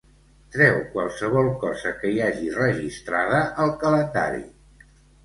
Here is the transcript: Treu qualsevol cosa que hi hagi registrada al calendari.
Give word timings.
Treu 0.53 0.77
qualsevol 0.93 1.49
cosa 1.63 1.91
que 1.99 2.11
hi 2.13 2.17
hagi 2.29 2.47
registrada 2.55 3.43
al 3.65 3.75
calendari. 3.85 4.43